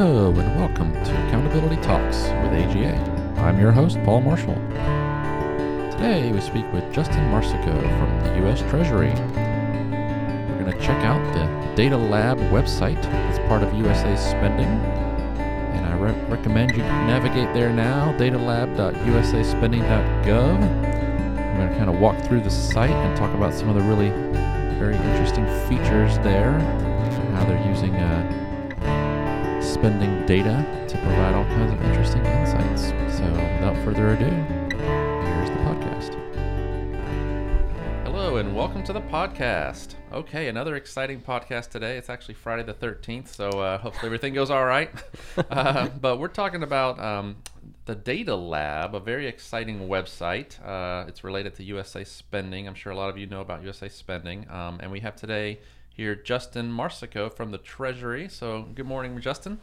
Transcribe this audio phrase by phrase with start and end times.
[0.00, 2.96] Hello, and welcome to Accountability Talks with AGA.
[3.36, 4.54] I'm your host, Paul Marshall.
[5.90, 8.60] Today, we speak with Justin Marsico from the U.S.
[8.70, 9.10] Treasury.
[9.10, 11.44] We're going to check out the
[11.74, 14.70] Data Lab website as part of USA Spending.
[15.76, 20.62] And I re- recommend you navigate there now, datalab.usaspending.gov.
[20.62, 23.82] I'm going to kind of walk through the site and talk about some of the
[23.82, 24.08] really
[24.78, 26.58] very interesting features there,
[27.34, 28.46] how they're using uh,
[29.80, 32.88] spending data to provide all kinds of interesting insights.
[33.16, 36.14] So, without further ado, here's the podcast.
[38.04, 39.94] Hello, and welcome to the podcast.
[40.12, 41.96] Okay, another exciting podcast today.
[41.96, 44.90] It's actually Friday the 13th, so uh, hopefully everything goes all right.
[45.50, 47.36] uh, but we're talking about um,
[47.86, 50.62] the Data Lab, a very exciting website.
[50.62, 52.68] Uh, it's related to USA Spending.
[52.68, 54.46] I'm sure a lot of you know about USA Spending.
[54.50, 55.60] Um, and we have today
[56.00, 58.26] here Justin Marsico from the Treasury.
[58.26, 59.60] So, good morning, Justin.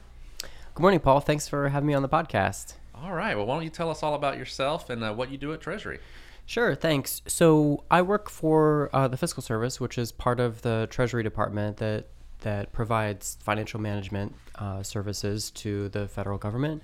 [0.76, 1.20] Good morning, Paul.
[1.20, 2.76] Thanks for having me on the podcast.
[2.94, 3.36] All right.
[3.36, 5.62] Well, why don't you tell us all about yourself and uh, what you do at
[5.62, 5.98] Treasury?
[6.46, 7.24] Sure, thanks.
[7.26, 11.78] So I work for uh, the Fiscal Service, which is part of the Treasury Department
[11.78, 12.06] that
[12.42, 16.84] that provides financial management uh, services to the federal government.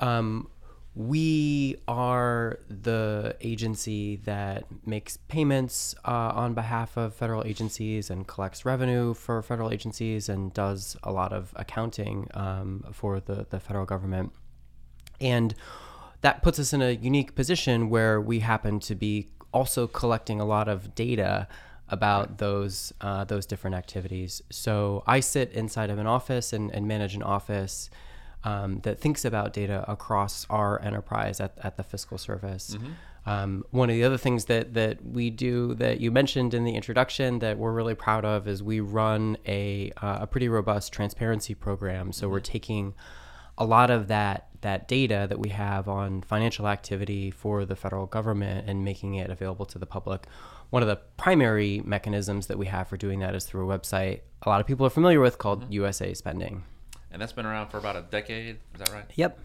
[0.00, 0.50] Um,
[1.08, 8.66] we are the agency that makes payments uh, on behalf of federal agencies and collects
[8.66, 13.86] revenue for federal agencies and does a lot of accounting um, for the, the federal
[13.86, 14.30] government.
[15.22, 15.54] And
[16.20, 20.44] that puts us in a unique position where we happen to be also collecting a
[20.44, 21.48] lot of data
[21.88, 24.42] about those uh, those different activities.
[24.50, 27.88] So I sit inside of an office and, and manage an office
[28.44, 32.76] um, that thinks about data across our enterprise at, at the fiscal service.
[32.76, 32.90] Mm-hmm.
[33.26, 36.74] Um, one of the other things that, that we do that you mentioned in the
[36.74, 41.54] introduction that we're really proud of is we run a, uh, a pretty robust transparency
[41.54, 42.12] program.
[42.12, 42.32] So mm-hmm.
[42.32, 42.94] we're taking
[43.58, 48.04] a lot of that that data that we have on financial activity for the federal
[48.04, 50.26] government and making it available to the public.
[50.68, 54.20] One of the primary mechanisms that we have for doing that is through a website
[54.42, 55.72] a lot of people are familiar with called mm-hmm.
[55.72, 56.64] USA Spending
[57.12, 58.56] and that's been around for about a decade.
[58.74, 59.04] Is that right?
[59.14, 59.38] Yep.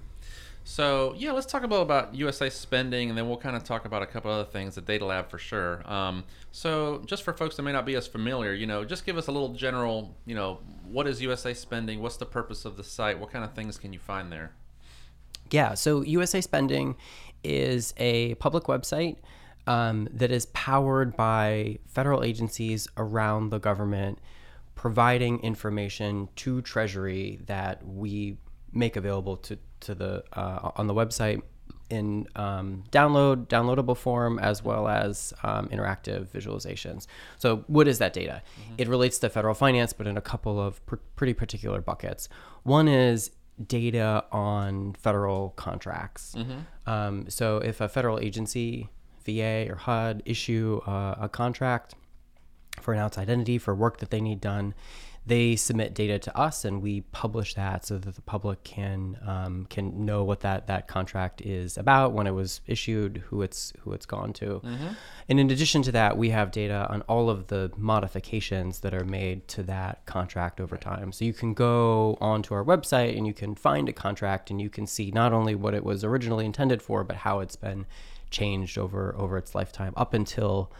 [0.68, 4.02] So yeah, let's talk about about USA spending, and then we'll kind of talk about
[4.02, 4.76] a couple other things.
[4.76, 5.84] The Data Lab for sure.
[5.90, 9.18] Um, so just for folks that may not be as familiar, you know, just give
[9.18, 10.60] us a little general, you know,
[10.90, 12.02] what is USA spending?
[12.02, 13.20] What's the purpose of the site?
[13.20, 14.54] What kind of things can you find there?
[15.52, 16.96] Yeah, so USA Spending
[17.44, 19.18] is a public website
[19.68, 24.20] um, that is powered by federal agencies around the government
[24.76, 28.38] providing information to Treasury that we
[28.72, 31.42] make available to, to the uh, on the website
[31.90, 37.08] in um, download downloadable form as well as um, interactive visualizations.
[37.38, 38.42] So what is that data?
[38.60, 38.74] Mm-hmm.
[38.80, 42.28] It relates to federal finance, but in a couple of pr- pretty particular buckets.
[42.64, 43.32] One is
[43.68, 46.36] data on federal contracts.
[46.38, 46.90] Mm-hmm.
[46.90, 48.90] Um, so if a federal agency,
[49.26, 51.96] VA or HUD, issue uh, a contract
[52.82, 54.74] for an outside entity for work that they need done.
[55.28, 59.66] They submit data to us, and we publish that so that the public can um,
[59.72, 63.92] can know what that that contract is about, when it was issued, who it's who
[63.94, 64.62] it's gone to.
[64.64, 64.88] Mm-hmm.
[65.28, 69.04] And in addition to that, we have data on all of the modifications that are
[69.04, 71.12] made to that contract over time.
[71.12, 74.70] So you can go onto our website and you can find a contract, and you
[74.70, 77.88] can see not only what it was originally intended for, but how it's been
[78.30, 80.72] changed over over its lifetime up until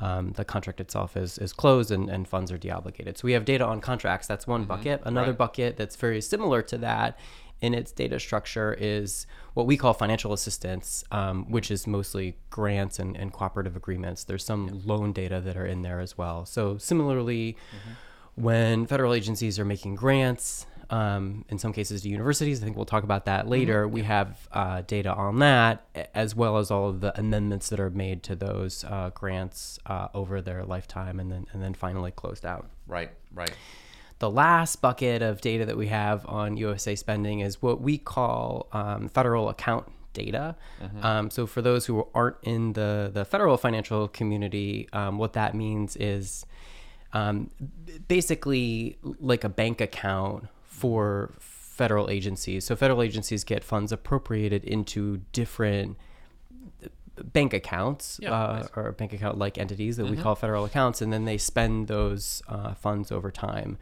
[0.00, 3.16] um, the contract itself is is closed and, and funds are deobligated.
[3.18, 4.26] So we have data on contracts.
[4.26, 4.68] That's one mm-hmm.
[4.68, 5.02] bucket.
[5.04, 5.38] Another right.
[5.38, 7.18] bucket that's very similar to that
[7.60, 12.98] in its data structure is what we call financial assistance, um, which is mostly grants
[12.98, 14.24] and, and cooperative agreements.
[14.24, 16.44] There's some loan data that are in there as well.
[16.44, 18.42] So similarly, mm-hmm.
[18.42, 22.60] when federal agencies are making grants, um, in some cases to universities.
[22.60, 23.50] I think we'll talk about that mm-hmm.
[23.50, 23.84] later.
[23.84, 23.94] Mm-hmm.
[23.94, 27.90] We have uh, data on that, as well as all of the amendments that are
[27.90, 32.44] made to those uh, grants uh, over their lifetime, and then and then finally closed
[32.44, 32.68] out.
[32.86, 33.52] Right, right.
[34.20, 38.68] The last bucket of data that we have on USA spending is what we call
[38.72, 40.56] um, federal account data.
[40.82, 41.04] Mm-hmm.
[41.04, 45.54] Um, so for those who aren't in the the federal financial community, um, what that
[45.54, 46.46] means is
[47.12, 47.50] um,
[48.08, 52.64] basically like a bank account for federal agencies.
[52.64, 55.96] So federal agencies get funds appropriated into different
[57.22, 58.68] bank accounts yeah, uh, nice.
[58.74, 60.16] or bank account like entities that mm-hmm.
[60.16, 63.78] we call federal accounts, and then they spend those uh, funds over time.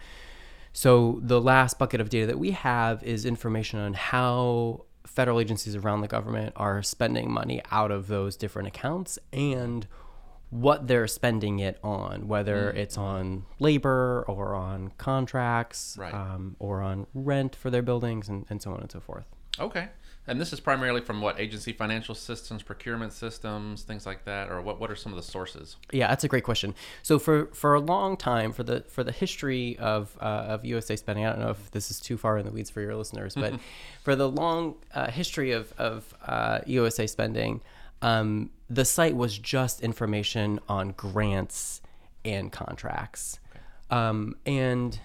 [0.75, 5.75] So the last bucket of data that we have is information on how federal agencies
[5.77, 9.87] around the government are spending money out of those different accounts and
[10.53, 12.77] what they're spending it on, whether Mm.
[12.77, 16.13] it's on labor or on contracts Right.
[16.13, 19.25] um, or on rent for their buildings and, and so on and so forth.
[19.59, 19.89] Okay.
[20.27, 24.61] And this is primarily from what agency financial systems, procurement systems, things like that, or
[24.63, 24.79] what?
[24.79, 25.77] What are some of the sources?
[25.91, 26.75] Yeah, that's a great question.
[27.03, 30.95] So for for a long time, for the for the history of uh, of USA
[30.95, 33.35] spending, I don't know if this is too far in the weeds for your listeners,
[33.35, 33.55] but
[34.05, 37.61] for the long uh, history of of uh, USA spending,
[38.03, 41.81] um, the site was just information on grants
[42.25, 43.39] and contracts.
[43.91, 44.99] Um, and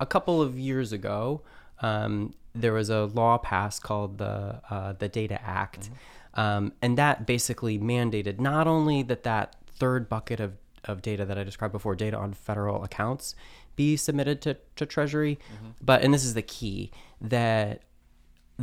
[0.00, 1.42] a couple of years ago,
[1.80, 5.90] um, there was a law passed called the uh, the Data Act,
[6.34, 10.54] um, and that basically mandated not only that that third bucket of,
[10.84, 13.34] of data that I described before, data on federal accounts,
[13.76, 15.38] be submitted to, to Treasury,
[15.80, 16.90] but and this is the key
[17.20, 17.82] that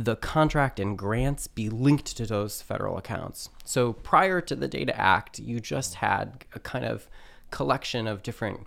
[0.04, 3.50] the contract and grants be linked to those federal accounts.
[3.64, 7.06] So prior to the Data Act, you just had a kind of
[7.50, 8.66] collection of different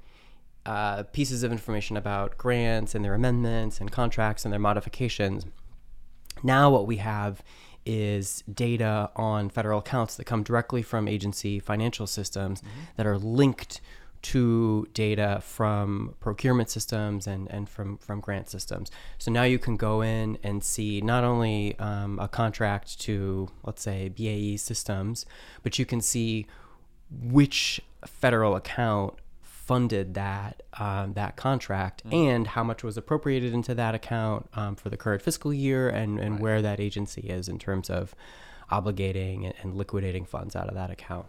[0.65, 5.45] uh, pieces of information about grants and their amendments and contracts and their modifications.
[6.43, 7.41] Now, what we have
[7.85, 12.61] is data on federal accounts that come directly from agency financial systems
[12.95, 13.81] that are linked
[14.23, 18.89] to data from procurement systems and, and from, from grant systems.
[19.17, 23.81] So now you can go in and see not only um, a contract to, let's
[23.81, 25.25] say, BAE systems,
[25.61, 26.47] but you can see
[27.11, 33.95] which federal account funded that um, that contract and how much was appropriated into that
[33.95, 37.89] account um, for the current fiscal year and, and where that agency is in terms
[37.89, 38.13] of
[38.69, 41.25] obligating and, and liquidating funds out of that account.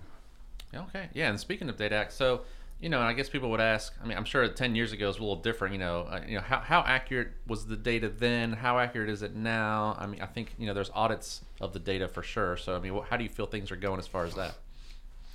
[0.75, 1.09] Okay.
[1.13, 1.29] Yeah.
[1.29, 2.41] And speaking of Data Act, so
[2.85, 3.95] you know, and I guess people would ask.
[4.03, 5.73] I mean, I'm sure 10 years ago is a little different.
[5.73, 8.53] You know, uh, you know, how, how accurate was the data then?
[8.53, 9.97] How accurate is it now?
[9.99, 12.59] I mean, I think you know, there's audits of the data for sure.
[12.59, 14.57] So I mean, wh- how do you feel things are going as far as that?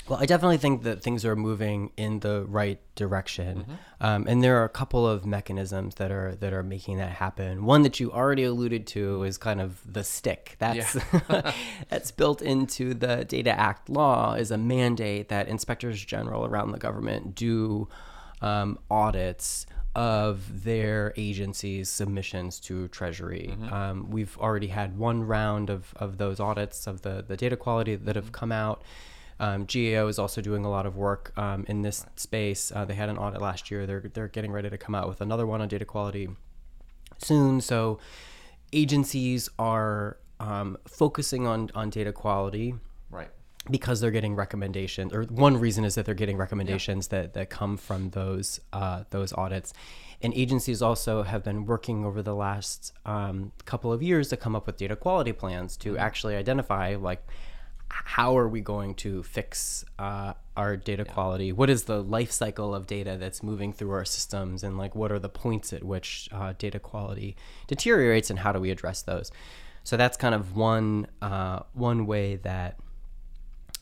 [0.10, 4.60] Well, I definitely think that things are moving in the right direction, um, and there
[4.60, 7.64] are a couple of mechanisms that are that are making that happen.
[7.64, 10.56] One that you already alluded to is kind of the stick.
[10.58, 10.98] That's
[11.90, 16.80] that's built into the Data Act law is a mandate that inspectors general around the
[16.80, 17.88] government do
[18.42, 23.56] um, audits of their agencies' submissions to Treasury.
[23.72, 27.96] Um, we've already had one round of, of those audits of the, the data quality
[27.96, 28.82] that have come out.
[29.40, 32.72] Um, GAO is also doing a lot of work um, in this space.
[32.74, 33.86] Uh, they had an audit last year.
[33.86, 36.28] They're, they're getting ready to come out with another one on data quality
[37.20, 37.62] soon.
[37.62, 38.00] So
[38.74, 42.76] agencies are um, focusing on, on data quality
[43.12, 43.30] Right.
[43.72, 47.76] because they're getting recommendations or one reason is that they're getting recommendations that, that come
[47.76, 49.74] from those uh, those audits
[50.22, 54.56] and agencies also have been working over the last um, couple of years to come
[54.56, 57.26] up with data quality plans to actually identify like
[57.90, 61.52] how are we going to fix uh, our data quality?
[61.52, 64.64] What is the life cycle of data that's moving through our systems?
[64.64, 67.36] And like what are the points at which uh, data quality
[67.68, 69.32] deteriorates and how do we address those?
[69.84, 72.78] So that's kind of one uh, one way that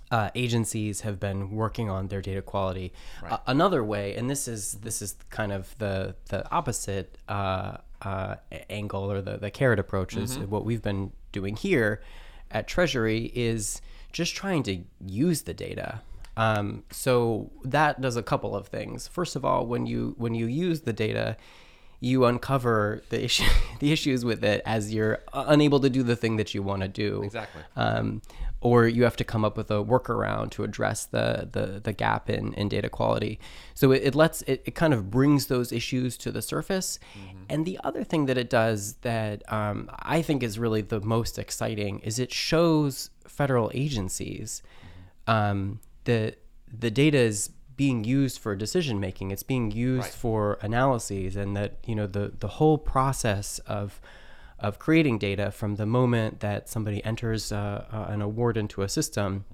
[0.09, 2.94] uh, agencies have been working on their data quality.
[3.24, 8.36] Uh, another way, and this is this is kind of the the opposite uh, uh,
[8.69, 12.01] angle or the the carrot approach is what we've been doing here
[12.51, 13.81] at Treasury is
[14.12, 16.01] just trying to use the data.
[16.36, 19.07] Um, so that does a couple of things.
[19.07, 21.35] First of all, when you when you use the data,
[21.99, 23.44] you uncover the issue
[23.80, 26.87] the issues with it as you're unable to do the thing that you want to
[26.87, 27.61] do Exactly.
[27.76, 28.21] um,
[28.61, 32.30] or you have to come up with a workaround to address the the, the gap
[32.30, 33.40] in, in data quality.
[33.73, 36.99] So it, it lets it, it kind of brings those issues to the surface.
[37.49, 41.40] And the other thing that it does that um, I think is really the most
[41.40, 44.62] exciting is it shows federal agencies
[45.28, 49.31] um, that the data is being used for decision making.
[49.31, 50.14] It's being used Right.
[50.14, 54.02] for analyses, and that you know the the whole process of
[54.60, 58.90] of creating data from the moment that somebody enters uh, uh, an award into a
[58.90, 59.46] system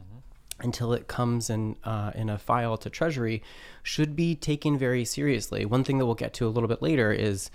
[0.59, 3.43] until it comes in uh, in a file to Treasury
[3.81, 5.65] should be taken very seriously.
[5.65, 7.51] One thing that we'll get to a little bit later is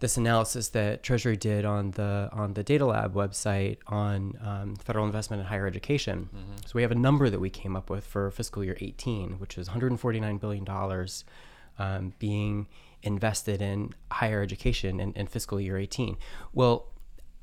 [0.00, 5.04] this analysis that Treasury did on the on the Data Lab website on um, federal
[5.04, 6.28] investment in higher education.
[6.66, 9.58] So we have a number that we came up with for fiscal year 18, which
[9.58, 11.24] is 149 billion dollars
[11.78, 12.66] um, being
[13.02, 16.16] invested in higher education in, in fiscal year 18.
[16.52, 16.88] Well,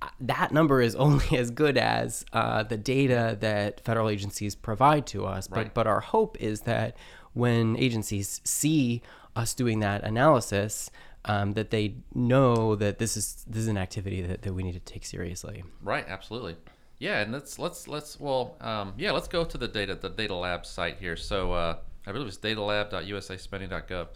[0.01, 5.07] uh, that number is only as good as uh, the data that federal agencies provide
[5.07, 5.47] to us.
[5.47, 6.95] But but our hope is that
[7.33, 9.01] when agencies see
[9.35, 10.89] us doing that analysis,
[11.25, 14.73] um, that they know that this is this is an activity that, that we need
[14.73, 15.63] to take seriously.
[15.81, 16.55] Right, absolutely.
[16.99, 20.35] Yeah, and let's let's let's well, um, yeah, let's go to the data the data
[20.35, 21.15] lab site here.
[21.15, 21.77] So uh,
[22.07, 24.07] I believe it's datalab.usaspending.gov.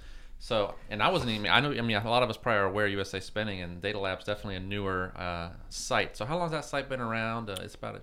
[0.42, 2.66] So, and I wasn't even I know I mean a lot of us probably are
[2.66, 6.16] aware of USA Spending and Data Lab's definitely a newer uh, site.
[6.16, 7.50] So how long has that site been around?
[7.50, 8.02] Uh, it's about a,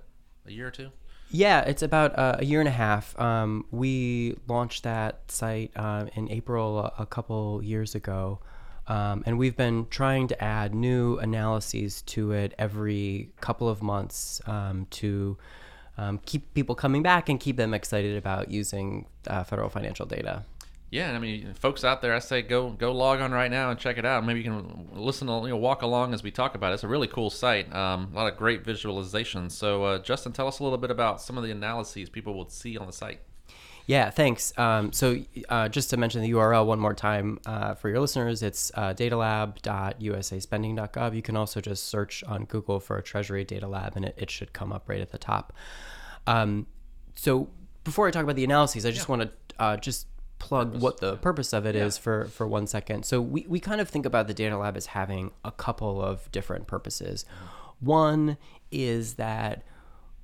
[0.48, 0.90] a year or two.
[1.30, 3.18] Yeah, it's about uh, a year and a half.
[3.18, 8.40] Um, we launched that site uh, in April a, a couple years ago.
[8.88, 14.40] Um, and we've been trying to add new analyses to it every couple of months
[14.46, 15.36] um, to
[15.98, 20.44] um, keep people coming back and keep them excited about using uh, federal financial data.
[20.90, 23.78] Yeah, I mean, folks out there, I say go go log on right now and
[23.78, 24.24] check it out.
[24.24, 26.74] Maybe you can listen, to, you know, walk along as we talk about it.
[26.74, 27.74] It's a really cool site.
[27.74, 29.52] Um, a lot of great visualizations.
[29.52, 32.48] So, uh, Justin, tell us a little bit about some of the analyses people will
[32.48, 33.20] see on the site.
[33.86, 34.52] Yeah, thanks.
[34.58, 35.16] Um, so,
[35.48, 38.94] uh, just to mention the URL one more time uh, for your listeners, it's uh,
[38.94, 41.14] datalab.usaspending.gov.
[41.14, 44.52] You can also just search on Google for Treasury Data Lab, and it, it should
[44.52, 45.52] come up right at the top.
[46.26, 46.66] Um,
[47.14, 47.48] so,
[47.84, 49.16] before I talk about the analyses, I just yeah.
[49.16, 50.82] want to uh, just plug purpose.
[50.82, 51.84] what the purpose of it yeah.
[51.84, 53.04] is for for one second.
[53.04, 56.30] So we, we kind of think about the data lab as having a couple of
[56.32, 57.24] different purposes.
[57.80, 58.36] One
[58.70, 59.62] is that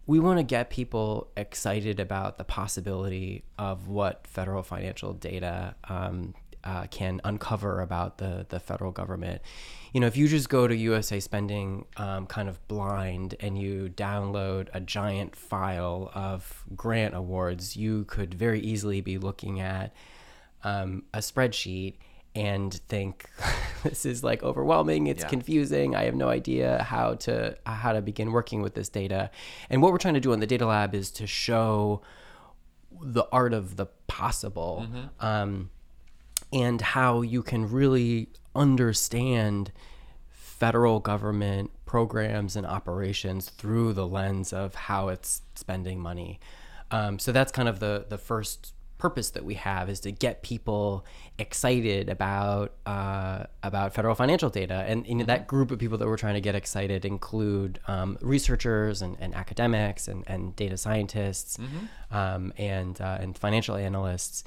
[0.07, 6.35] we want to get people excited about the possibility of what federal financial data um,
[6.65, 9.43] uh, can uncover about the the federal government.
[9.93, 13.93] You know, if you just go to USA Spending um, kind of blind and you
[13.95, 19.95] download a giant file of grant awards, you could very easily be looking at
[20.65, 21.97] um, a spreadsheet
[22.35, 23.29] and think
[23.83, 25.29] this is like overwhelming it's yeah.
[25.29, 29.31] confusing i have no idea how to how to begin working with this data
[29.69, 32.01] and what we're trying to do on the data lab is to show
[33.01, 35.27] the art of the possible mm-hmm.
[35.27, 35.71] um,
[36.53, 39.73] and how you can really understand
[40.29, 46.39] federal government programs and operations through the lens of how it's spending money.
[46.91, 50.45] Um, so that's kind of the the first purpose that we have is to get
[50.45, 51.05] people
[51.37, 56.07] excited about uh, about federal financial data, and you know, that group of people that
[56.07, 61.57] we're trying to get excited include um, researchers and, and, academics and, and data scientists
[61.57, 62.17] mm-hmm.
[62.17, 64.45] um, and uh, and financial analysts.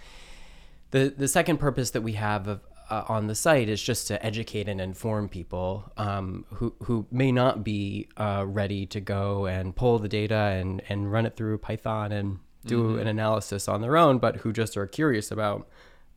[0.91, 4.25] The, the second purpose that we have of, uh, on the site is just to
[4.25, 9.75] educate and inform people um, who, who may not be uh, ready to go and
[9.75, 12.99] pull the data and, and run it through Python and do mm-hmm.
[12.99, 15.67] an analysis on their own, but who just are curious about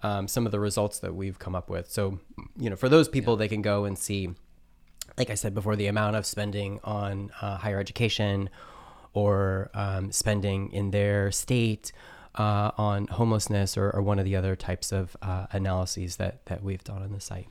[0.02, 1.90] um, some of the results that we've come up with.
[1.90, 2.20] So,
[2.56, 3.38] you know, for those people, yeah.
[3.38, 4.30] they can go and see,
[5.16, 8.50] like I said before, the amount of spending on uh, higher education
[9.12, 11.92] or um, spending in their state
[12.36, 16.62] uh, on homelessness or, or, one of the other types of uh, analyses that, that
[16.62, 17.48] we've done on the site.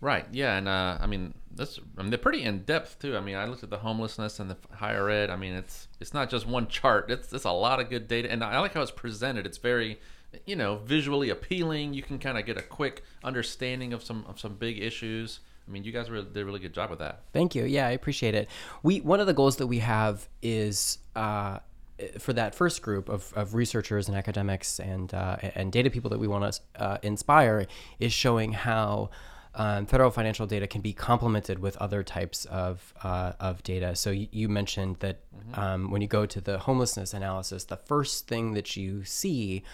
[0.00, 0.26] Right.
[0.30, 3.16] Yeah, and uh, I mean, that's I mean, they're pretty in depth too.
[3.16, 5.28] I mean, I looked at the homelessness and the higher ed.
[5.28, 7.10] I mean, it's it's not just one chart.
[7.10, 9.44] It's it's a lot of good data, and I like how it's presented.
[9.44, 9.98] It's very,
[10.46, 11.94] you know, visually appealing.
[11.94, 15.40] You can kind of get a quick understanding of some of some big issues.
[15.66, 17.24] I mean, you guys really, did a really good job with that.
[17.32, 17.64] Thank you.
[17.64, 18.48] Yeah, I appreciate it.
[18.84, 21.58] We one of the goals that we have is uh,
[22.18, 26.18] for that first group of, of researchers and academics and uh, and data people that
[26.20, 27.66] we want to uh, inspire
[27.98, 29.10] is showing how
[29.58, 33.94] um, federal financial data can be complemented with other types of uh, of data.
[33.96, 35.60] So you, you mentioned that mm-hmm.
[35.60, 39.64] um, when you go to the homelessness analysis, the first thing that you see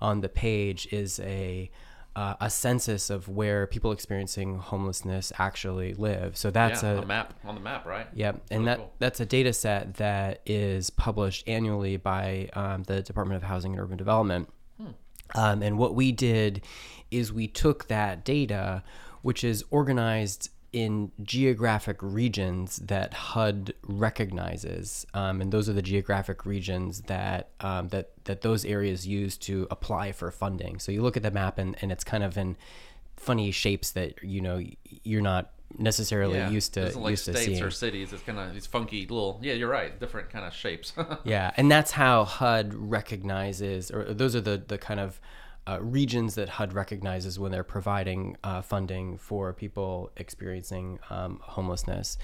[0.00, 1.70] on the page is a
[2.14, 6.36] uh, a census of where people experiencing homelessness actually live.
[6.36, 8.06] So that's yeah, a, a, map on the map, right?
[8.14, 8.92] Yep, and really that cool.
[8.98, 13.80] that's a data set that is published annually by um, the Department of Housing and
[13.80, 14.48] Urban Development.
[14.76, 14.86] Hmm.
[15.34, 16.62] Um, and what we did
[17.10, 18.82] is we took that data,
[19.22, 26.46] which is organized in geographic regions that HUD recognizes, um, and those are the geographic
[26.46, 30.78] regions that um, that that those areas use to apply for funding.
[30.78, 32.56] So you look at the map, and, and it's kind of in
[33.16, 34.62] funny shapes that you know
[35.04, 36.50] you're not necessarily yeah.
[36.50, 37.62] used to like used states to seeing.
[37.62, 38.12] or cities.
[38.12, 39.40] It's kind of these funky little.
[39.42, 39.98] Yeah, you're right.
[40.00, 40.94] Different kind of shapes.
[41.24, 45.20] yeah, and that's how HUD recognizes, or those are the the kind of
[45.66, 52.18] uh, regions that HUD recognizes when they're providing uh, funding for people experiencing um, homelessness.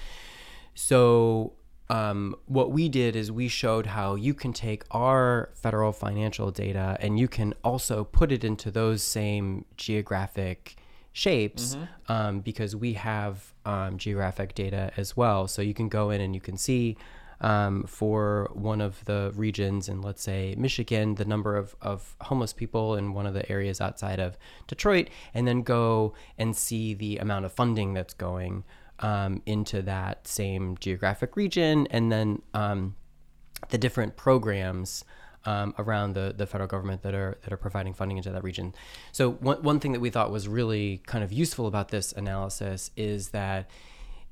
[0.75, 1.53] So,
[1.91, 6.95] um, what we did is we showed how you can take our federal financial data
[6.99, 10.75] and you can also put it into those same geographic
[11.13, 12.11] shapes mm-hmm.
[12.11, 15.47] um, because we have um, geographic data as well.
[15.47, 16.97] So, you can go in and you can see
[17.41, 22.53] um, for one of the regions in, let's say, Michigan, the number of, of homeless
[22.53, 27.17] people in one of the areas outside of Detroit, and then go and see the
[27.17, 28.63] amount of funding that's going
[28.99, 32.95] um, into that same geographic region, and then um,
[33.69, 35.05] the different programs
[35.45, 38.75] um, around the, the federal government that are that are providing funding into that region.
[39.11, 42.91] So one, one thing that we thought was really kind of useful about this analysis
[42.97, 43.69] is that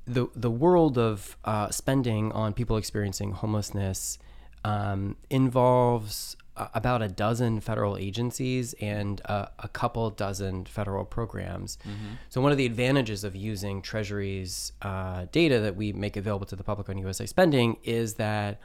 [0.08, 4.18] the the world of uh, spending on people experiencing homelessness
[4.64, 6.36] um, involves
[6.74, 11.78] about a dozen federal agencies and a, a couple dozen federal programs.
[11.82, 12.14] Mm-hmm.
[12.28, 16.56] So, one of the advantages of using Treasury's uh, data that we make available to
[16.56, 18.60] the public on USA spending is that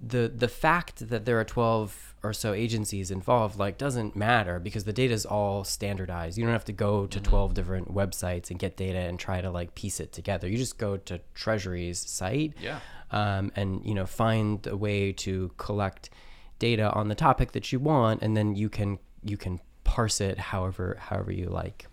[0.00, 4.84] the the fact that there are 12 or so agencies involved like doesn't matter because
[4.84, 7.30] the data is all standardized you don't have to go to mm-hmm.
[7.30, 10.78] 12 different websites and get data and try to like piece it together you just
[10.78, 12.80] go to treasury's site yeah.
[13.10, 16.10] um, and you know find a way to collect
[16.58, 20.38] data on the topic that you want and then you can you can parse it
[20.38, 21.86] however however you like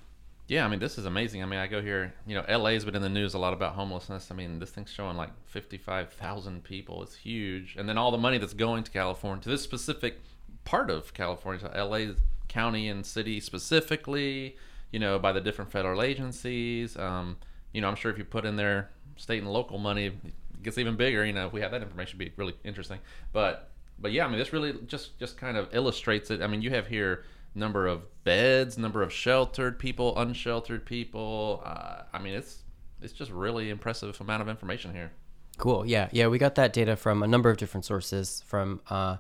[0.48, 1.42] yeah, I mean, this is amazing.
[1.42, 3.76] I mean, I go here, you know, LA's been in the news a lot about
[3.76, 4.30] homelessness.
[4.30, 7.02] I mean, this thing's showing like 55,000 people.
[7.02, 7.76] It's huge.
[7.78, 10.20] And then all the money that's going to California, to this specific
[10.66, 12.14] part of California, to LA
[12.50, 14.58] County and city specifically,
[14.92, 16.98] you know, by the different federal agencies.
[16.98, 17.38] Um,
[17.72, 20.14] you know, I'm sure if you put in their state and local money, it
[20.62, 21.26] gets even bigger.
[21.26, 23.00] You know, if we have that information, it'd be really interesting.
[23.32, 26.42] But, but yeah, I mean, this really just, just kind of illustrates it.
[26.42, 27.24] I mean, you have here
[27.56, 31.62] number of beds, number of sheltered people, unsheltered people.
[31.66, 32.64] Uh, I mean, it's
[33.02, 35.12] it's just really impressive amount of information here.
[35.58, 35.86] Cool.
[35.86, 36.28] Yeah, yeah.
[36.28, 39.18] We got that data from a number of different sources, from uh,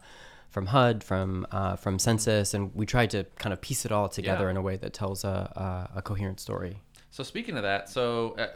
[0.49, 4.09] from HUD, from uh, from Census, and we tried to kind of piece it all
[4.09, 4.51] together yeah.
[4.51, 6.81] in a way that tells a, a, a coherent story.
[7.11, 8.47] So speaking of that, so uh,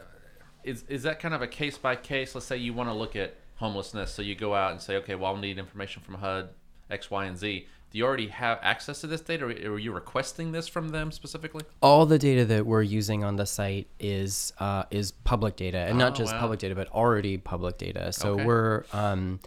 [0.64, 2.34] is is that kind of a case by case?
[2.34, 5.14] Let's say you want to look at homelessness, so you go out and say, okay,
[5.14, 6.48] well, I'll need information from HUD,
[6.90, 9.92] X, Y, and Z do you already have access to this data or are you
[9.92, 14.52] requesting this from them specifically all the data that we're using on the site is
[14.58, 16.40] uh, is public data and oh, not just wow.
[16.40, 18.44] public data but already public data so okay.
[18.44, 19.40] we're um,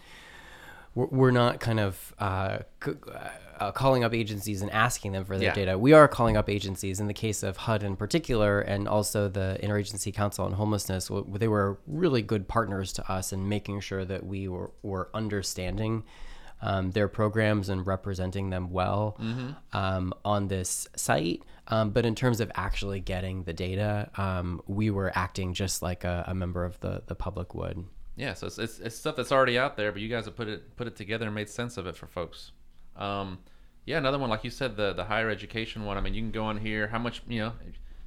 [0.94, 2.58] we're not kind of uh,
[3.62, 5.54] uh, calling up agencies and asking them for their yeah.
[5.54, 5.78] data.
[5.78, 9.58] We are calling up agencies in the case of HUD in particular, and also the
[9.62, 11.10] Interagency Council on Homelessness.
[11.28, 16.02] They were really good partners to us in making sure that we were, were understanding
[16.62, 19.50] um, their programs and representing them well mm-hmm.
[19.76, 21.42] um, on this site.
[21.68, 26.04] Um, but in terms of actually getting the data, um, we were acting just like
[26.04, 27.84] a, a, member of the, the public would.
[28.16, 30.48] Yeah, so it's, it's, it's, stuff that's already out there, but you guys have put
[30.48, 32.52] it put it together and made sense of it for folks.
[32.96, 33.38] Um,
[33.86, 35.96] yeah, another one like you said, the the higher education one.
[35.96, 36.88] I mean, you can go on here.
[36.88, 37.52] How much you know?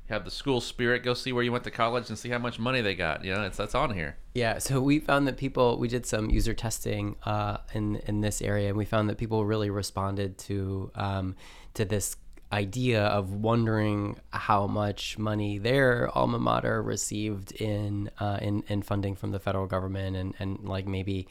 [0.08, 2.60] Have the school spirit go see where you went to college and see how much
[2.60, 5.78] money they got you know it's that's on here yeah so we found that people
[5.80, 9.46] we did some user testing uh, in in this area and we found that people
[9.46, 11.36] really responded to um,
[11.74, 12.18] to this
[12.52, 19.16] idea of wondering how much money their alma mater received in uh, in, in funding
[19.16, 21.28] from the federal government and, and like maybe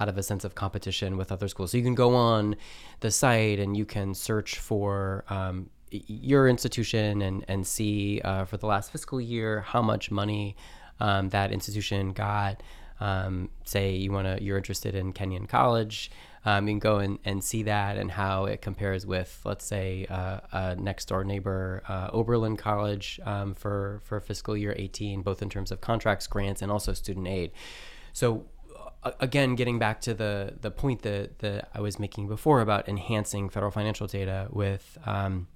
[0.00, 1.72] out of a sense of competition with other schools.
[1.72, 2.56] So you can go on
[3.00, 8.56] the site and you can search for um, your institution and and see uh, for
[8.56, 10.56] the last fiscal year how much money
[11.00, 12.62] um, that institution got.
[13.00, 16.10] Um, say you want to you're interested in Kenyon College,
[16.44, 20.06] um, you can go and, and see that and how it compares with let's say
[20.10, 25.42] uh, a next door neighbor uh, Oberlin College um, for for fiscal year 18, both
[25.42, 27.52] in terms of contracts, grants, and also student aid.
[28.12, 28.46] So
[29.20, 33.48] again, getting back to the the point that that I was making before about enhancing
[33.48, 35.48] federal financial data with um,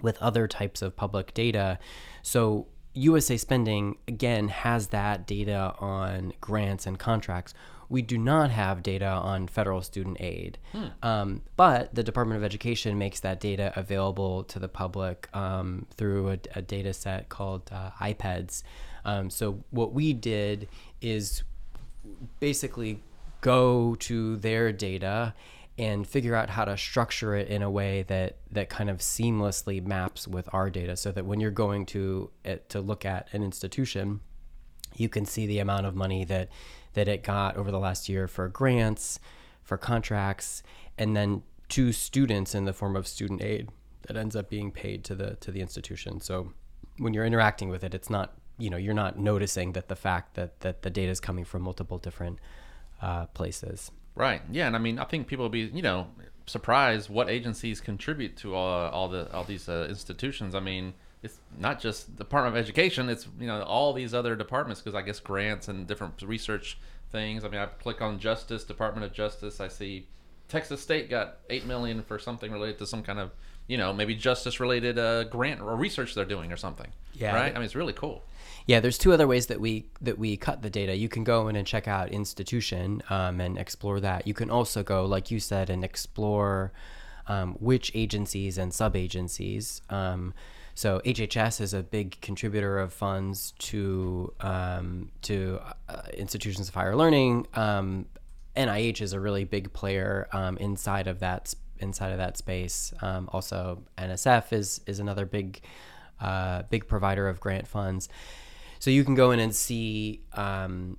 [0.00, 1.78] with other types of public data.
[2.22, 7.54] So USA Spending again has that data on grants and contracts.
[7.88, 10.86] We do not have data on federal student aid, hmm.
[11.02, 16.30] um, but the Department of Education makes that data available to the public um, through
[16.30, 18.62] a, a, data set called uh, IPEDS.
[19.04, 20.68] Um, so what we did
[21.02, 21.42] is
[22.40, 23.02] basically
[23.42, 25.34] go to their data
[25.78, 29.84] and figure out how to structure it in a way that that kind of seamlessly
[29.84, 33.42] maps with our data so that when you're going to it, to look at an
[33.42, 34.20] institution
[34.96, 36.48] you can see the amount of money that
[36.92, 39.18] that it got over the last year for grants
[39.62, 40.62] for contracts
[40.98, 43.70] and then to students in the form of student aid
[44.06, 46.20] that ends up being paid to the to the institution.
[46.20, 46.52] So
[46.98, 50.34] when you're interacting with it it's not you know you're not noticing that the fact
[50.34, 52.38] that that the data is coming from multiple different
[53.00, 54.42] uh, places Right.
[54.50, 56.08] Yeah, and I mean, I think people will be, you know,
[56.46, 60.54] surprised what agencies contribute to all, all the all these uh, institutions.
[60.54, 64.36] I mean, it's not just the Department of Education; it's you know all these other
[64.36, 66.78] departments because I guess grants and different research
[67.10, 67.44] things.
[67.44, 69.60] I mean, I click on Justice, Department of Justice.
[69.60, 70.06] I see
[70.48, 73.30] Texas State got eight million for something related to some kind of
[73.66, 76.90] you know maybe justice related uh, grant or research they're doing or something.
[77.14, 77.34] Yeah.
[77.34, 77.52] Right.
[77.52, 78.22] I mean, it's really cool.
[78.66, 80.96] Yeah, there's two other ways that we that we cut the data.
[80.96, 84.26] You can go in and check out institution um, and explore that.
[84.26, 86.72] You can also go, like you said, and explore
[87.26, 89.82] um, which agencies and sub agencies.
[89.90, 90.34] Um,
[90.74, 96.96] so HHS is a big contributor of funds to um, to uh, institutions of higher
[96.96, 97.46] learning.
[97.54, 98.06] Um,
[98.56, 102.94] NIH is a really big player um, inside of that inside of that space.
[103.02, 105.60] Also, NSF is is another big
[106.20, 108.08] uh, big provider of grant funds.
[108.82, 110.96] So you can go in and see um,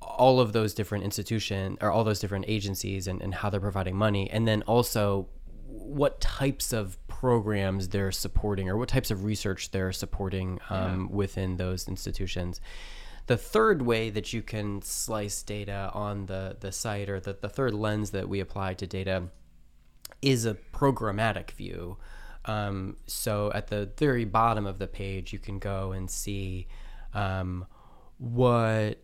[0.00, 3.96] all of those different institutions or all those different agencies and, and how they're providing
[3.96, 5.26] money, and then also
[5.66, 11.16] what types of programs they're supporting or what types of research they're supporting um, yeah.
[11.16, 12.60] within those institutions.
[13.26, 17.48] The third way that you can slice data on the, the site or the, the
[17.48, 19.24] third lens that we apply to data
[20.22, 21.96] is a programmatic view.
[22.44, 26.68] Um, so at the very bottom of the page, you can go and see
[27.16, 27.66] um,
[28.18, 28.98] what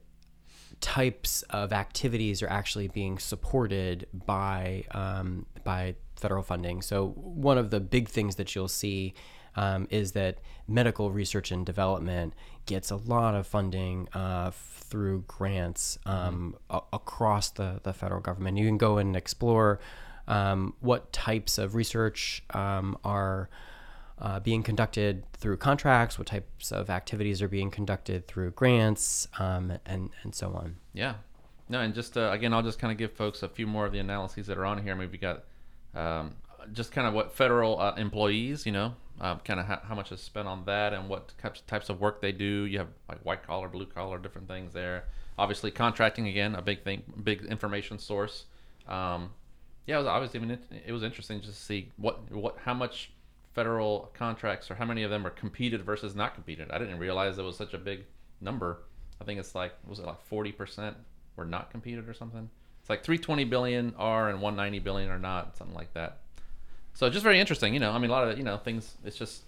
[0.81, 6.83] types of activities are actually being supported by um, by federal funding.
[6.83, 9.15] So one of the big things that you'll see
[9.57, 12.35] um, is that medical research and development
[12.67, 16.77] gets a lot of funding uh, through grants um, mm-hmm.
[16.77, 18.57] a- across the, the federal government.
[18.57, 19.81] You can go and explore
[20.27, 23.51] um, what types of research um, are
[24.23, 29.73] uh, being conducted through contracts, what types of activities are being conducted through grants, um,
[29.85, 30.77] and and so on.
[30.95, 31.15] Yeah,
[31.69, 33.93] no, and just uh, again, I'll just kind of give folks a few more of
[33.93, 34.95] the analyses that are on here.
[34.95, 35.43] Maybe got
[35.97, 36.37] um,
[36.73, 40.13] just kind of what federal uh, employees, you know, uh, kind of how, how, much
[40.13, 42.65] is spent on that and what types types of work they do.
[42.67, 45.05] You have like white collar, blue collar, different things there.
[45.37, 48.45] Obviously, contracting again, a big thing, big information source.
[48.87, 49.31] Um,
[49.87, 50.51] yeah, it was, even
[50.87, 53.11] it was interesting just to see what what how much
[53.53, 56.71] federal contracts or how many of them are competed versus not competed.
[56.71, 58.05] I didn't realize it was such a big
[58.41, 58.79] number.
[59.21, 60.97] I think it's like was it like forty percent
[61.37, 62.49] were not competed or something.
[62.81, 66.19] It's like three twenty billion are and one ninety billion are not, something like that.
[66.95, 67.93] So just very interesting, you know.
[67.93, 68.97] I mean, a lot of you know things.
[69.05, 69.43] It's just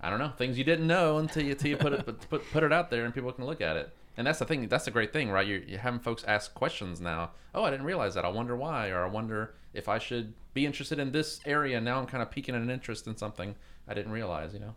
[0.00, 2.62] I don't know things you didn't know until you, until you put it put put
[2.62, 3.94] it out there and people can look at it.
[4.16, 4.66] And that's the thing.
[4.68, 5.46] That's the great thing, right?
[5.46, 7.32] You're, you're having folks ask questions now.
[7.54, 8.24] Oh, I didn't realize that.
[8.24, 11.80] I wonder why, or I wonder if I should be interested in this area.
[11.80, 13.54] Now I'm kind of piquing an interest in something
[13.86, 14.54] I didn't realize.
[14.54, 14.74] You know.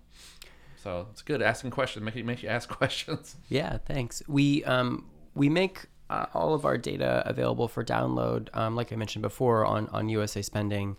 [0.76, 2.04] So it's good asking questions.
[2.04, 3.36] Make make you ask questions.
[3.48, 4.22] Yeah, thanks.
[4.28, 8.56] We um we make uh, all of our data available for download.
[8.56, 10.98] Um, like I mentioned before on on USA Spending.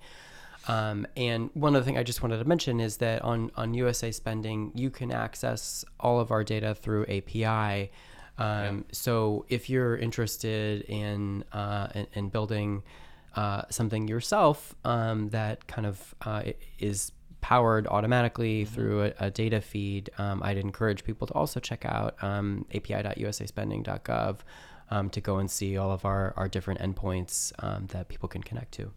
[0.68, 4.12] Um, and one other thing I just wanted to mention is that on, on USA
[4.12, 7.90] Spending, you can access all of our data through API.
[8.40, 8.82] Um, yeah.
[8.92, 12.82] So if you're interested in, uh, in, in, building
[13.36, 16.42] uh, something yourself um, that kind of uh,
[16.78, 18.74] is powered automatically mm-hmm.
[18.74, 24.38] through a, a, data feed, um, I'd encourage people to also check out um, api.usaspending.gov
[24.90, 28.42] um, to go and see all of our, our different endpoints um, that people can
[28.42, 28.90] connect to.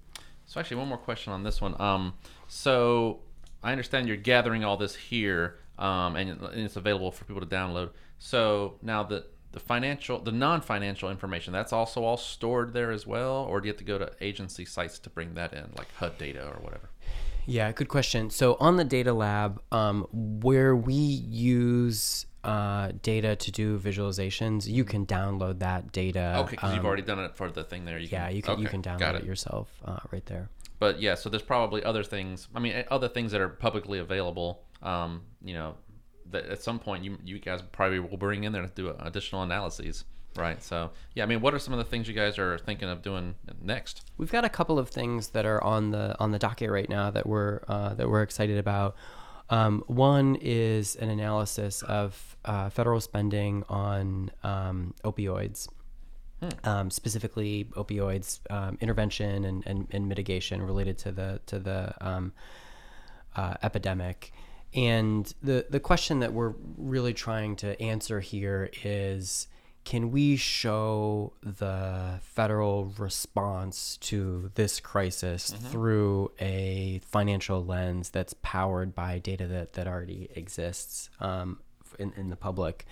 [0.46, 1.80] So actually, one more question on this one.
[1.82, 2.14] Um,
[2.48, 3.20] so
[3.62, 7.92] I understand you're gathering all this here, um, and, it's available for people to download.
[8.20, 13.46] So now the the financial, the non-financial information, that's also all stored there as well,
[13.48, 16.18] or do you have to go to agency sites to bring that in, like HUD
[16.18, 16.90] data or whatever?
[17.46, 18.30] Yeah, good question.
[18.32, 24.84] So on the data lab, um, where we use uh, data to do visualizations, you
[24.84, 26.38] can download that data.
[26.40, 28.00] Okay, because um, you've already done it for the thing there.
[28.00, 29.22] You yeah, can, you can okay, you can download it.
[29.22, 29.26] it.
[29.26, 30.50] yourself uh, right there.
[30.80, 32.48] But yeah, so there's probably other things.
[32.56, 34.64] I mean, other things that are publicly available.
[34.84, 35.76] Um, you know,
[36.32, 39.44] that at some point you you guys probably will bring in there to do additional
[39.44, 40.06] analyses.
[40.36, 40.64] Right.
[40.64, 43.04] So, yeah, I mean, what are some of the things you guys are thinking of
[43.04, 44.02] doing next?
[44.18, 47.12] We've got a couple of things that are on the on the docket right now
[47.12, 48.96] that we're uh, that we're excited about.
[49.50, 55.68] Um, one is an analysis of uh, federal spending on um, opioids,
[56.40, 56.50] hmm.
[56.64, 62.34] um, specifically opioids um, intervention and, and, and, mitigation related to the to the um,
[63.36, 64.34] uh, epidemic.
[64.76, 69.48] And the the question that we're really trying to answer here is
[69.84, 75.66] can we show the federal response to this crisis mm-hmm.
[75.66, 81.60] through a financial lens that's powered by data that, that already exists um,
[82.00, 82.86] in, in the public?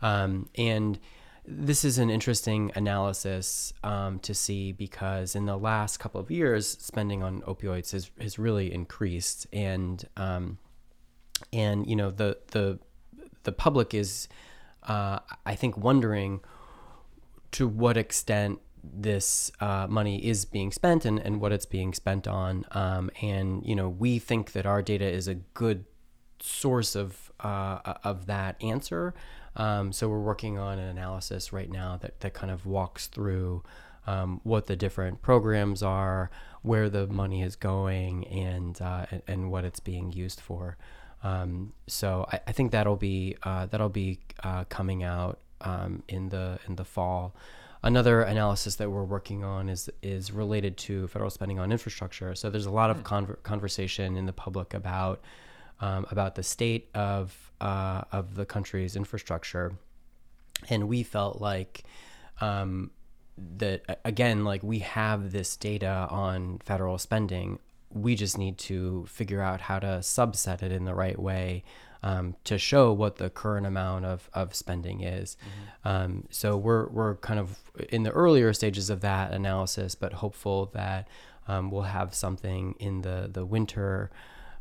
[0.00, 0.98] Um, and
[1.46, 6.66] this is an interesting analysis um, to see because in the last couple of years,
[6.80, 10.56] spending on opioids has, has really increased, and um,
[11.52, 12.78] and you know the the
[13.44, 14.28] the public is
[14.84, 16.40] uh, I think wondering
[17.52, 22.28] to what extent this uh, money is being spent and, and what it's being spent
[22.28, 22.64] on.
[22.72, 25.84] Um, and you know, we think that our data is a good
[26.40, 29.14] source of uh, of that answer.
[29.56, 33.62] Um, so we're working on an analysis right now that that kind of walks through
[34.06, 36.30] um, what the different programs are,
[36.62, 40.76] where the money is going, and uh, and, and, what it's being used for.
[41.24, 46.28] Um, so I, I, think that'll be uh, that'll be uh, coming out um, in
[46.28, 47.34] the in the fall.
[47.82, 52.34] Another analysis that we're working on is is related to federal spending on infrastructure.
[52.34, 53.02] So there's a lot of hmm.
[53.02, 55.22] conver- conversation in the public about
[55.80, 59.72] um, about the state of uh, of the country's infrastructure,
[60.68, 61.84] and we felt like
[62.42, 62.90] um,
[63.56, 67.58] that again, like we have this data on federal spending.
[67.94, 71.64] We just need to figure out how to subset it in the right way
[72.02, 75.36] um, to show what the current amount of, of spending is.
[75.40, 75.88] Mm-hmm.
[75.88, 80.66] Um, so we're, we're kind of in the earlier stages of that analysis, but hopeful
[80.74, 81.08] that
[81.48, 84.10] um, we'll have something in the, the winter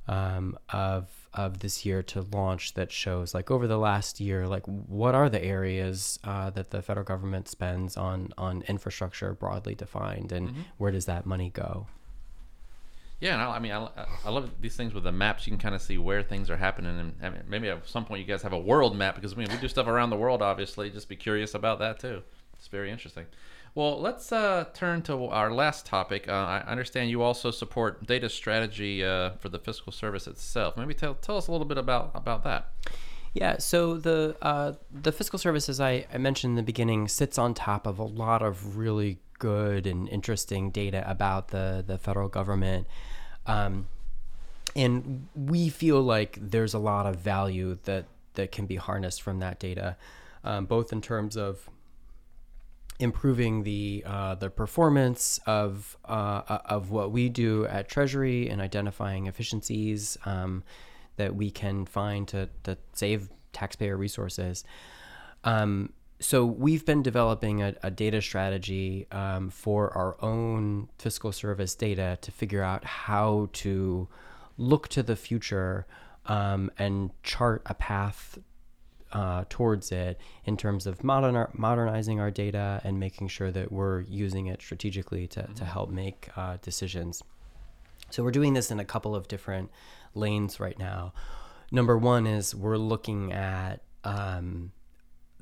[0.08, 4.66] um, of of this year to launch that shows like over the last year like
[4.66, 10.32] what are the areas uh, that the federal government spends on on infrastructure broadly defined
[10.32, 10.62] and mm-hmm.
[10.78, 11.88] where does that money go
[13.24, 13.88] yeah, and I, I mean, I,
[14.26, 15.48] I love these things with the maps.
[15.48, 18.04] You can kind of see where things are happening, and I mean, maybe at some
[18.04, 20.18] point you guys have a world map because I mean, we do stuff around the
[20.18, 20.42] world.
[20.42, 22.22] Obviously, just be curious about that too.
[22.58, 23.26] It's very interesting.
[23.76, 26.28] Well, let's uh, turn to our last topic.
[26.28, 30.76] Uh, I understand you also support data strategy uh, for the fiscal service itself.
[30.76, 32.72] Maybe tell, tell us a little bit about, about that.
[33.34, 37.40] Yeah, so the uh, the fiscal service, as I, I mentioned in the beginning, sits
[37.40, 42.30] on top of a lot of really good and interesting data about the the federal
[42.30, 42.88] government,
[43.46, 43.88] um,
[44.74, 49.40] and we feel like there's a lot of value that that can be harnessed from
[49.40, 49.98] that data,
[50.46, 51.70] um, both in terms of
[53.00, 59.28] improving the uh, the performance of uh, of what we do at Treasury and identifying
[59.28, 60.64] efficiencies um,
[61.18, 64.64] that we can find to, to save taxpayer resources.
[65.44, 65.92] Um,
[66.24, 72.18] so we've been developing a, a data strategy um, for our own fiscal service data
[72.22, 74.08] to figure out how to
[74.58, 75.86] look to the future
[76.28, 78.38] um, and chart a path
[79.12, 84.02] uh, towards it in terms of modern, modernizing our data and making sure that we're
[84.02, 85.54] using it strategically to, mm-hmm.
[85.56, 87.22] to help make uh, decisions.
[88.12, 89.72] So we're doing this in a couple of different
[90.16, 91.14] lanes right now.
[91.70, 94.72] Number one is we're looking at um,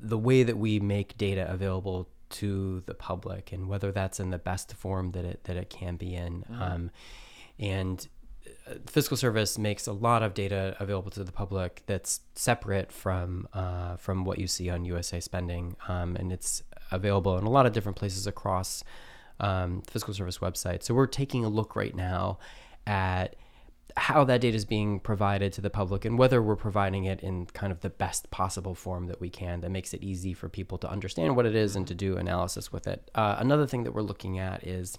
[0.02, 4.38] the way that we make data available to the public and whether that's in the
[4.38, 6.44] best form that it that it can be in.
[6.50, 6.62] Mm-hmm.
[6.62, 6.90] Um,
[7.58, 8.08] and
[8.86, 13.96] fiscal service makes a lot of data available to the public that's separate from uh,
[13.96, 17.72] from what you see on USA Spending, um, and it's available in a lot of
[17.72, 18.82] different places across
[19.40, 20.84] um, fiscal service websites.
[20.84, 22.38] So we're taking a look right now
[22.86, 23.36] at
[23.96, 27.46] how that data is being provided to the public and whether we're providing it in
[27.46, 30.78] kind of the best possible form that we can that makes it easy for people
[30.78, 33.10] to understand what it is and to do analysis with it.
[33.14, 34.98] Uh, another thing that we're looking at is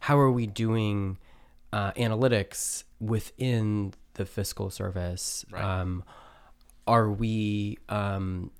[0.00, 1.18] how are we doing
[1.72, 5.44] uh, analytics within the fiscal service.
[5.50, 5.62] Right.
[5.62, 6.04] Um,
[6.86, 7.78] are we?
[7.88, 8.50] Um,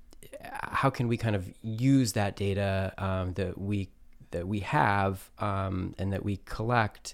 [0.41, 3.89] how can we kind of use that data um, that we
[4.31, 7.13] that we have um, and that we collect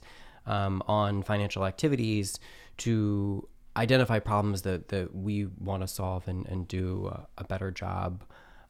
[0.50, 2.40] um, on financial activities
[2.78, 7.72] to identify problems that, that we want to solve and, and do a, a better
[7.72, 8.24] job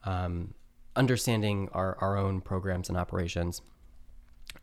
[0.04, 0.54] um,
[0.96, 3.62] understanding our, our own programs and operations.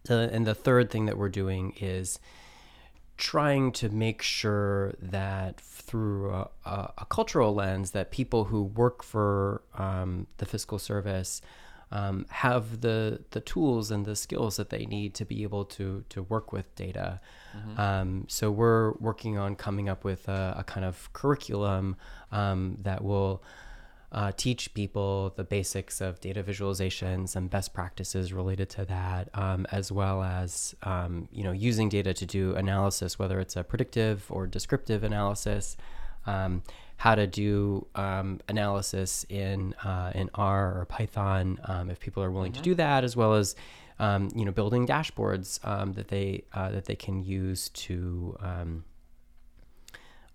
[0.04, 2.20] So, and the third thing that we're doing is
[3.16, 9.02] trying to make sure that through a, a, a, cultural lens that people who work
[9.02, 11.40] for um, the fiscal service
[11.92, 16.04] um, have the the tools and the skills that they need to be able to
[16.08, 17.20] to work with data.
[17.56, 17.80] Mm-hmm.
[17.80, 21.96] Um, so we're working on coming up with a, a kind of curriculum
[22.32, 23.42] um, that will
[24.12, 29.66] uh, teach people the basics of data visualizations and best practices related to that, um,
[29.70, 34.26] as well as um, you know using data to do analysis, whether it's a predictive
[34.28, 35.76] or descriptive analysis.
[36.26, 36.62] Um,
[36.98, 42.30] how to do um, analysis in uh, in R or Python um, if people are
[42.30, 42.62] willing mm-hmm.
[42.62, 43.54] to do that, as well as
[43.98, 45.60] um, you know building dashboards
[45.94, 48.36] that they uh, that they can use to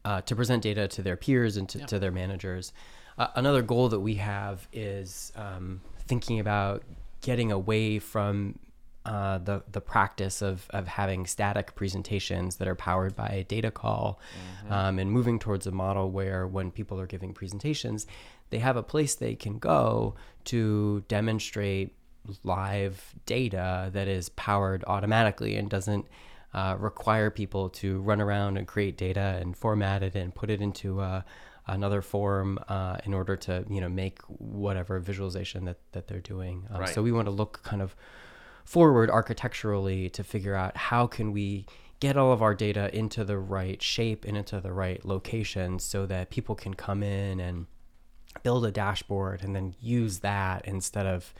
[0.03, 1.85] uh, to present data to their peers and to, yeah.
[1.85, 2.73] to their managers.
[3.17, 6.83] Uh, another goal that we have is um, thinking about
[7.21, 8.57] getting away from
[9.05, 13.71] uh, the the practice of of having static presentations that are powered by a data
[13.71, 14.19] call,
[14.63, 14.73] mm-hmm.
[14.73, 18.05] um, and moving towards a model where when people are giving presentations,
[18.51, 21.95] they have a place they can go to demonstrate
[22.43, 26.05] live data that is powered automatically and doesn't
[26.53, 30.61] uh, require people to run around and create data and format it and put it
[30.61, 31.21] into uh,
[31.67, 36.67] another form uh, in order to you know make whatever visualization that, that they're doing.
[36.69, 36.89] Um, Right.
[36.89, 37.95] So we want to look kind of
[38.71, 41.65] forward architecturally to figure out how can we
[41.99, 46.05] get all of our data into the right shape and into the right location so
[46.05, 47.65] that people can come in and
[48.43, 51.33] build a dashboard and then use that instead of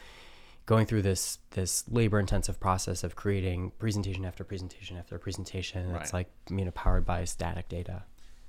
[0.66, 6.12] going through this this labor intensive process of creating presentation after presentation after presentation that's
[6.14, 6.28] Right.
[6.50, 8.04] like you know powered by static data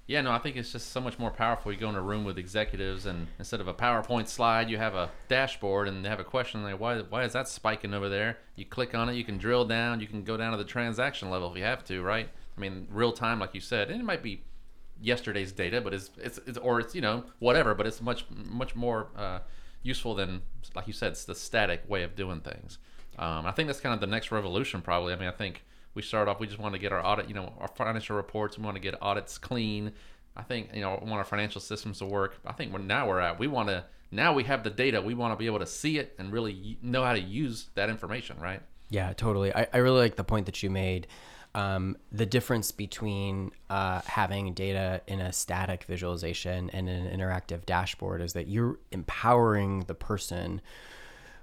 [0.07, 1.73] Yeah, no, I think it's just so much more powerful.
[1.73, 4.95] You go in a room with executives, and instead of a PowerPoint slide, you have
[4.95, 7.01] a dashboard, and they have a question like, "Why?
[7.01, 10.09] Why is that spiking over there?" You click on it, you can drill down, you
[10.09, 12.29] can go down to the transaction level if you have to, right?
[12.57, 14.43] I mean, real time, like you said, and it might be
[15.01, 18.75] yesterday's data, but it's it's, it's or it's you know whatever, but it's much much
[18.75, 19.39] more uh,
[19.83, 20.43] useful than
[20.75, 22.79] like you said, it's the static way of doing things.
[23.19, 25.13] Um, I think that's kind of the next revolution, probably.
[25.13, 27.35] I mean, I think we start off, we just want to get our audit, you
[27.35, 28.59] know, our financial reports.
[28.59, 29.93] We want to get audits clean.
[30.37, 32.39] I think you know, want our financial systems to work.
[32.47, 35.01] I think we're now we're at we want to now we have the data.
[35.01, 37.91] We want to be able to see it and really know how to use that
[37.91, 38.61] information, right?
[38.91, 39.55] Yeah, totally.
[39.55, 41.07] I, I really like the point that you made.
[41.55, 48.23] Um, the difference between uh, having data in a static visualization and an interactive dashboard
[48.23, 50.63] is that you're empowering the person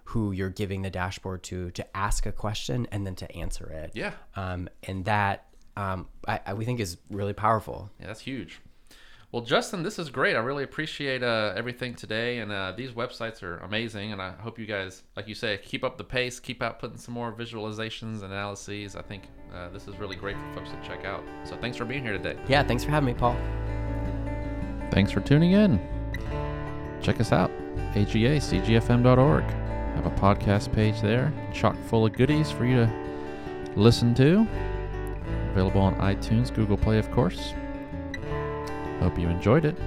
[0.10, 3.92] who you're giving the dashboard to to ask a question and then to answer it.
[3.94, 4.14] Yeah.
[4.36, 5.46] Um, and that
[5.78, 7.90] um, I, I, we think is really powerful.
[8.00, 8.60] Yeah, that's huge.
[9.32, 10.36] Well, Justin, this is great.
[10.36, 14.12] I really appreciate uh, everything today, and uh, these websites are amazing.
[14.12, 16.98] And I hope you guys, like you say, keep up the pace, keep out putting
[16.98, 18.96] some more visualizations, and analyses.
[18.96, 21.24] I think uh, this is really great for folks to check out.
[21.44, 22.40] So thanks for being here today.
[22.48, 23.38] Yeah, thanks for having me, Paul.
[24.90, 25.80] Thanks for tuning in.
[27.00, 27.52] Check us out,
[27.94, 29.69] agacgfm.org.
[29.96, 32.94] Have a podcast page there, chock full of goodies for you to
[33.76, 34.48] listen to.
[35.52, 37.54] Available on iTunes, Google Play, of course.
[39.00, 39.78] Hope you enjoyed it.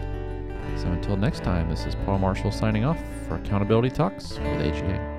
[0.76, 5.11] So until next time, this is Paul Marshall signing off for Accountability Talks with AGA.